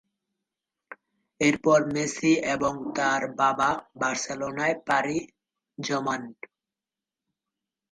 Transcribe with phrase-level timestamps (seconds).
[1.41, 3.69] এরপর মেসি এবং তার বাবা
[3.99, 5.17] বার্সেলোনায় পাড়ি
[5.77, 6.21] জমান।